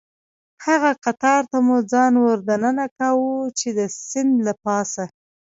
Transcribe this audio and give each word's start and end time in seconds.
هغه 0.65 0.91
قطار 1.05 1.41
ته 1.51 1.57
مو 1.65 1.77
ځان 1.91 2.13
وردننه 2.25 2.85
کاوه، 2.97 3.35
چې 3.59 3.67
د 3.77 3.79
سیند 4.07 4.33
له 4.47 4.53
پاسه. 4.63 5.03